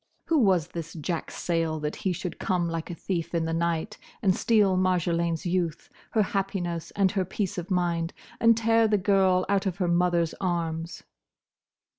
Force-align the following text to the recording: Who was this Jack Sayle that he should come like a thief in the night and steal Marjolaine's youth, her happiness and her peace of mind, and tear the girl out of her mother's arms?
Who 0.29 0.39
was 0.39 0.69
this 0.69 0.93
Jack 0.93 1.29
Sayle 1.29 1.79
that 1.81 1.97
he 1.97 2.11
should 2.11 2.39
come 2.39 2.67
like 2.67 2.89
a 2.89 2.95
thief 2.95 3.35
in 3.35 3.45
the 3.45 3.53
night 3.53 3.99
and 4.23 4.35
steal 4.35 4.75
Marjolaine's 4.75 5.45
youth, 5.45 5.89
her 6.13 6.23
happiness 6.23 6.89
and 6.95 7.11
her 7.11 7.23
peace 7.23 7.59
of 7.59 7.69
mind, 7.69 8.11
and 8.39 8.57
tear 8.57 8.87
the 8.87 8.97
girl 8.97 9.45
out 9.47 9.67
of 9.67 9.77
her 9.77 9.87
mother's 9.87 10.33
arms? 10.41 11.03